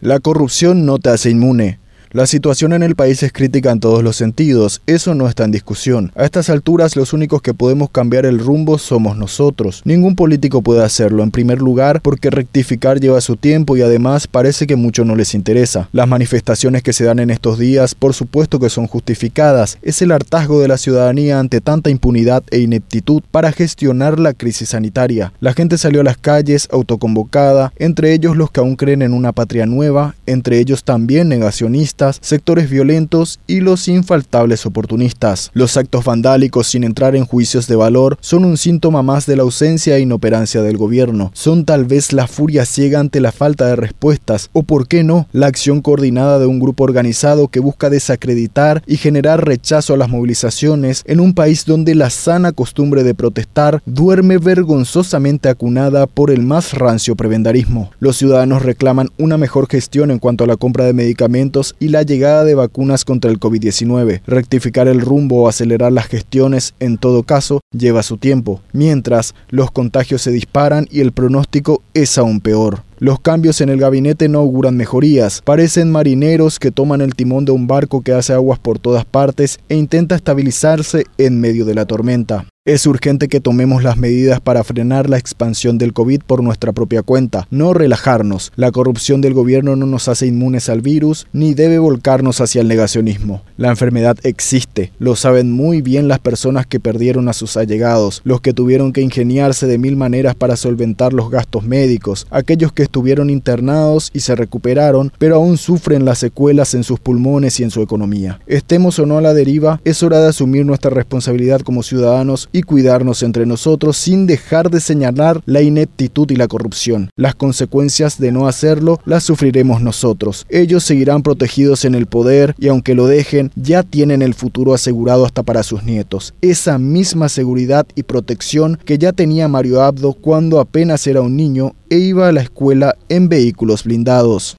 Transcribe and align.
La 0.00 0.20
corrupción 0.20 0.86
no 0.86 1.00
te 1.00 1.10
hace 1.10 1.30
inmune. 1.30 1.80
La 2.10 2.26
situación 2.26 2.72
en 2.72 2.82
el 2.82 2.96
país 2.96 3.22
es 3.22 3.34
crítica 3.34 3.70
en 3.70 3.80
todos 3.80 4.02
los 4.02 4.16
sentidos, 4.16 4.80
eso 4.86 5.14
no 5.14 5.28
está 5.28 5.44
en 5.44 5.50
discusión. 5.50 6.10
A 6.16 6.24
estas 6.24 6.48
alturas 6.48 6.96
los 6.96 7.12
únicos 7.12 7.42
que 7.42 7.52
podemos 7.52 7.90
cambiar 7.90 8.24
el 8.24 8.38
rumbo 8.38 8.78
somos 8.78 9.18
nosotros. 9.18 9.82
Ningún 9.84 10.16
político 10.16 10.62
puede 10.62 10.82
hacerlo, 10.82 11.22
en 11.22 11.30
primer 11.30 11.58
lugar 11.58 12.00
porque 12.00 12.30
rectificar 12.30 12.98
lleva 12.98 13.20
su 13.20 13.36
tiempo 13.36 13.76
y 13.76 13.82
además 13.82 14.26
parece 14.26 14.66
que 14.66 14.74
mucho 14.74 15.04
no 15.04 15.16
les 15.16 15.34
interesa. 15.34 15.90
Las 15.92 16.08
manifestaciones 16.08 16.82
que 16.82 16.94
se 16.94 17.04
dan 17.04 17.18
en 17.18 17.28
estos 17.28 17.58
días, 17.58 17.94
por 17.94 18.14
supuesto 18.14 18.58
que 18.58 18.70
son 18.70 18.86
justificadas, 18.86 19.76
es 19.82 20.00
el 20.00 20.12
hartazgo 20.12 20.62
de 20.62 20.68
la 20.68 20.78
ciudadanía 20.78 21.38
ante 21.38 21.60
tanta 21.60 21.90
impunidad 21.90 22.42
e 22.50 22.60
ineptitud 22.60 23.22
para 23.30 23.52
gestionar 23.52 24.18
la 24.18 24.32
crisis 24.32 24.70
sanitaria. 24.70 25.34
La 25.40 25.52
gente 25.52 25.76
salió 25.76 26.00
a 26.00 26.04
las 26.04 26.16
calles 26.16 26.68
autoconvocada, 26.72 27.74
entre 27.76 28.14
ellos 28.14 28.34
los 28.34 28.50
que 28.50 28.60
aún 28.60 28.76
creen 28.76 29.02
en 29.02 29.12
una 29.12 29.32
patria 29.32 29.66
nueva, 29.66 30.14
entre 30.24 30.58
ellos 30.58 30.84
también 30.84 31.28
negacionistas, 31.28 31.97
sectores 32.20 32.70
violentos 32.70 33.40
y 33.46 33.60
los 33.60 33.88
infaltables 33.88 34.66
oportunistas. 34.66 35.50
Los 35.52 35.76
actos 35.76 36.04
vandálicos 36.04 36.68
sin 36.68 36.84
entrar 36.84 37.16
en 37.16 37.24
juicios 37.24 37.66
de 37.66 37.76
valor 37.76 38.16
son 38.20 38.44
un 38.44 38.56
síntoma 38.56 39.02
más 39.02 39.26
de 39.26 39.36
la 39.36 39.42
ausencia 39.42 39.96
e 39.96 40.00
inoperancia 40.00 40.62
del 40.62 40.76
gobierno. 40.76 41.30
Son 41.34 41.64
tal 41.64 41.84
vez 41.84 42.12
la 42.12 42.26
furia 42.26 42.64
ciega 42.64 43.00
ante 43.00 43.20
la 43.20 43.32
falta 43.32 43.66
de 43.66 43.76
respuestas 43.76 44.50
o, 44.52 44.62
por 44.62 44.86
qué 44.86 45.04
no, 45.04 45.26
la 45.32 45.46
acción 45.46 45.80
coordinada 45.80 46.38
de 46.38 46.46
un 46.46 46.60
grupo 46.60 46.84
organizado 46.84 47.48
que 47.48 47.60
busca 47.60 47.90
desacreditar 47.90 48.82
y 48.86 48.96
generar 48.96 49.44
rechazo 49.44 49.94
a 49.94 49.96
las 49.96 50.08
movilizaciones 50.08 51.02
en 51.06 51.20
un 51.20 51.34
país 51.34 51.64
donde 51.64 51.94
la 51.94 52.10
sana 52.10 52.52
costumbre 52.52 53.02
de 53.02 53.14
protestar 53.14 53.82
duerme 53.86 54.38
vergonzosamente 54.38 55.48
acunada 55.48 56.06
por 56.06 56.30
el 56.30 56.42
más 56.42 56.74
rancio 56.74 57.16
prebendarismo. 57.16 57.90
Los 57.98 58.16
ciudadanos 58.16 58.62
reclaman 58.62 59.08
una 59.18 59.36
mejor 59.36 59.68
gestión 59.68 60.10
en 60.10 60.18
cuanto 60.18 60.44
a 60.44 60.46
la 60.46 60.56
compra 60.56 60.84
de 60.84 60.92
medicamentos 60.92 61.74
y 61.78 61.87
la 61.88 62.02
llegada 62.02 62.44
de 62.44 62.54
vacunas 62.54 63.04
contra 63.04 63.30
el 63.30 63.40
COVID-19. 63.40 64.22
Rectificar 64.26 64.88
el 64.88 65.00
rumbo 65.00 65.42
o 65.42 65.48
acelerar 65.48 65.92
las 65.92 66.06
gestiones, 66.06 66.74
en 66.80 66.98
todo 66.98 67.22
caso, 67.22 67.60
lleva 67.72 68.02
su 68.02 68.16
tiempo, 68.16 68.60
mientras 68.72 69.34
los 69.48 69.70
contagios 69.70 70.22
se 70.22 70.30
disparan 70.30 70.86
y 70.90 71.00
el 71.00 71.12
pronóstico 71.12 71.82
es 71.94 72.18
aún 72.18 72.40
peor. 72.40 72.87
Los 73.00 73.20
cambios 73.20 73.60
en 73.60 73.68
el 73.68 73.78
gabinete 73.78 74.28
no 74.28 74.40
auguran 74.40 74.76
mejorías. 74.76 75.40
Parecen 75.44 75.90
marineros 75.92 76.58
que 76.58 76.72
toman 76.72 77.00
el 77.00 77.14
timón 77.14 77.44
de 77.44 77.52
un 77.52 77.68
barco 77.68 78.02
que 78.02 78.12
hace 78.12 78.32
aguas 78.32 78.58
por 78.58 78.78
todas 78.78 79.04
partes 79.04 79.60
e 79.68 79.76
intenta 79.76 80.16
estabilizarse 80.16 81.04
en 81.16 81.40
medio 81.40 81.64
de 81.64 81.74
la 81.74 81.86
tormenta. 81.86 82.46
Es 82.68 82.84
urgente 82.84 83.28
que 83.28 83.40
tomemos 83.40 83.82
las 83.82 83.96
medidas 83.96 84.40
para 84.40 84.62
frenar 84.62 85.08
la 85.08 85.16
expansión 85.16 85.78
del 85.78 85.94
COVID 85.94 86.20
por 86.26 86.42
nuestra 86.42 86.72
propia 86.72 87.02
cuenta, 87.02 87.48
no 87.50 87.72
relajarnos. 87.72 88.52
La 88.56 88.70
corrupción 88.72 89.22
del 89.22 89.32
gobierno 89.32 89.74
no 89.74 89.86
nos 89.86 90.06
hace 90.06 90.26
inmunes 90.26 90.68
al 90.68 90.82
virus 90.82 91.26
ni 91.32 91.54
debe 91.54 91.78
volcarnos 91.78 92.42
hacia 92.42 92.60
el 92.60 92.68
negacionismo. 92.68 93.42
La 93.56 93.70
enfermedad 93.70 94.18
existe, 94.22 94.92
lo 94.98 95.16
saben 95.16 95.50
muy 95.50 95.80
bien 95.80 96.08
las 96.08 96.18
personas 96.18 96.66
que 96.66 96.78
perdieron 96.78 97.30
a 97.30 97.32
sus 97.32 97.56
allegados, 97.56 98.20
los 98.24 98.42
que 98.42 98.52
tuvieron 98.52 98.92
que 98.92 99.00
ingeniarse 99.00 99.66
de 99.66 99.78
mil 99.78 99.96
maneras 99.96 100.34
para 100.34 100.56
solventar 100.56 101.14
los 101.14 101.30
gastos 101.30 101.64
médicos, 101.64 102.26
aquellos 102.30 102.72
que 102.72 102.82
estuvieron 102.88 103.30
internados 103.30 104.10
y 104.12 104.20
se 104.20 104.34
recuperaron, 104.34 105.12
pero 105.18 105.36
aún 105.36 105.58
sufren 105.58 106.04
las 106.04 106.18
secuelas 106.18 106.74
en 106.74 106.84
sus 106.84 106.98
pulmones 106.98 107.60
y 107.60 107.62
en 107.62 107.70
su 107.70 107.82
economía. 107.82 108.40
Estemos 108.46 108.98
o 108.98 109.06
no 109.06 109.18
a 109.18 109.20
la 109.20 109.34
deriva, 109.34 109.80
es 109.84 110.02
hora 110.02 110.20
de 110.20 110.28
asumir 110.28 110.64
nuestra 110.64 110.90
responsabilidad 110.90 111.60
como 111.60 111.82
ciudadanos 111.82 112.48
y 112.50 112.62
cuidarnos 112.62 113.22
entre 113.22 113.46
nosotros 113.46 113.96
sin 113.96 114.26
dejar 114.26 114.70
de 114.70 114.80
señalar 114.80 115.42
la 115.44 115.60
ineptitud 115.60 116.30
y 116.30 116.36
la 116.36 116.48
corrupción. 116.48 117.10
Las 117.14 117.34
consecuencias 117.34 118.18
de 118.18 118.32
no 118.32 118.48
hacerlo 118.48 119.00
las 119.04 119.24
sufriremos 119.24 119.82
nosotros. 119.82 120.46
Ellos 120.48 120.82
seguirán 120.82 121.22
protegidos 121.22 121.84
en 121.84 121.94
el 121.94 122.06
poder 122.06 122.54
y 122.58 122.68
aunque 122.68 122.94
lo 122.94 123.06
dejen, 123.06 123.50
ya 123.54 123.82
tienen 123.82 124.22
el 124.22 124.34
futuro 124.34 124.72
asegurado 124.72 125.26
hasta 125.26 125.42
para 125.42 125.62
sus 125.62 125.84
nietos. 125.84 126.34
Esa 126.40 126.78
misma 126.78 127.28
seguridad 127.28 127.86
y 127.94 128.04
protección 128.04 128.78
que 128.84 128.96
ya 128.98 129.12
tenía 129.12 129.48
Mario 129.48 129.82
Abdo 129.82 130.14
cuando 130.14 130.58
apenas 130.58 131.06
era 131.06 131.20
un 131.20 131.36
niño 131.36 131.74
e 131.90 131.98
iba 131.98 132.28
a 132.28 132.32
la 132.32 132.42
escuela 132.42 132.77
en 133.08 133.28
vehículos 133.28 133.84
blindados. 133.84 134.56